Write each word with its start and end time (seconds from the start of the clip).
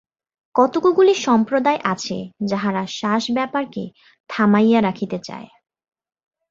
কতকগুলি 0.55 1.13
সম্প্রদায় 1.25 1.79
আছে, 1.83 2.17
যাহারা 2.45 2.83
শ্বাস-ব্যাপারকে 2.87 3.83
থামাইয়া 4.29 4.79
রাখিতে 4.81 5.17
চায়। 5.19 5.47